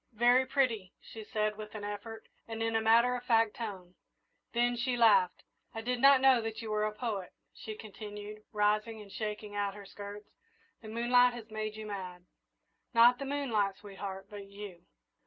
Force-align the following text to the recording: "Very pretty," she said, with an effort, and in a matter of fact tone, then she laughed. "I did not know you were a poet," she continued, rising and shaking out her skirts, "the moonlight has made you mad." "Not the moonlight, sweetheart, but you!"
"Very 0.15 0.47
pretty," 0.47 0.95
she 0.99 1.23
said, 1.23 1.57
with 1.57 1.75
an 1.75 1.83
effort, 1.83 2.25
and 2.47 2.63
in 2.63 2.75
a 2.75 2.81
matter 2.81 3.13
of 3.15 3.23
fact 3.23 3.53
tone, 3.57 3.93
then 4.51 4.75
she 4.75 4.97
laughed. 4.97 5.43
"I 5.75 5.81
did 5.81 6.01
not 6.01 6.21
know 6.21 6.43
you 6.43 6.71
were 6.71 6.85
a 6.85 6.91
poet," 6.91 7.33
she 7.53 7.75
continued, 7.75 8.41
rising 8.51 8.99
and 8.99 9.11
shaking 9.11 9.53
out 9.53 9.75
her 9.75 9.85
skirts, 9.85 10.31
"the 10.81 10.87
moonlight 10.87 11.33
has 11.35 11.51
made 11.51 11.75
you 11.75 11.85
mad." 11.85 12.25
"Not 12.95 13.19
the 13.19 13.25
moonlight, 13.25 13.75
sweetheart, 13.75 14.25
but 14.27 14.45
you!" 14.47 14.85